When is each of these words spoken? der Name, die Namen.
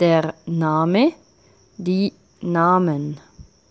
der 0.00 0.34
Name, 0.46 1.12
die 1.76 2.12
Namen. 2.40 3.20